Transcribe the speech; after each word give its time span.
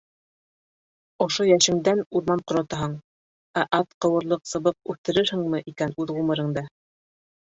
Ошо 1.25 1.43
йәшеңдән 1.49 1.99
урман 2.19 2.41
ҡоротаһың, 2.51 2.95
ә 3.63 3.65
ат 3.81 3.93
ҡыуырлыҡ 4.05 4.41
сыбыҡ 4.53 4.79
үҫтерерһеңме 4.95 5.61
икән 5.73 5.95
үҙ 6.05 6.15
ғүмереңдә?! 6.17 6.65